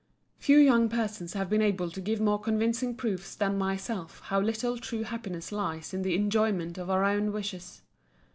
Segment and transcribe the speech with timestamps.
[0.39, 4.79] Few young persons have been able to give more convincing proofs than myself how little
[4.79, 7.83] true happiness lies in the enjoyment of our own wishes.